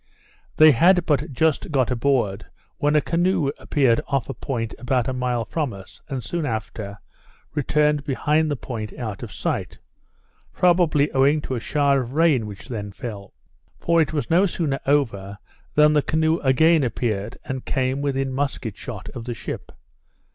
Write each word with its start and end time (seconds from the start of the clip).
They 0.57 0.71
had 0.71 1.05
but 1.05 1.31
just 1.31 1.69
got 1.69 1.91
aboard, 1.91 2.47
when 2.79 2.95
a 2.95 3.01
canoe 3.01 3.51
appeared 3.59 4.01
off 4.07 4.29
a 4.29 4.33
point 4.33 4.73
about 4.79 5.07
a 5.07 5.13
mile 5.13 5.45
from 5.45 5.73
us, 5.73 6.01
and 6.09 6.23
soon 6.23 6.43
after, 6.43 6.97
returned 7.53 8.03
behind 8.03 8.49
the 8.49 8.55
point 8.55 8.97
out 8.97 9.21
of 9.21 9.31
sight, 9.31 9.77
probably 10.53 11.11
owing 11.11 11.39
to 11.41 11.53
a 11.53 11.59
shower 11.59 12.01
of 12.01 12.13
rain 12.13 12.47
which 12.47 12.67
then 12.67 12.91
fell; 12.91 13.31
for 13.79 14.01
it 14.01 14.11
was 14.11 14.27
no 14.27 14.47
sooner 14.47 14.79
over, 14.87 15.37
than 15.75 15.93
the 15.93 16.01
canoe 16.01 16.39
again 16.39 16.83
appeared, 16.83 17.37
and 17.45 17.65
came 17.65 18.01
within 18.01 18.33
musket 18.33 18.75
shot 18.75 19.07
of 19.09 19.25
the 19.25 19.35
ship. 19.35 19.71